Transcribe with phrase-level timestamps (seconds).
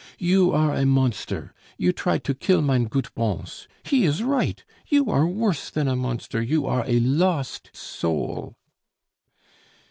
[0.17, 1.53] "You are a monster!
[1.77, 3.67] You dried to kill mein goot Bons!
[3.83, 4.65] He is right.
[4.87, 8.55] You are worse than a monster, you are a lost soul!"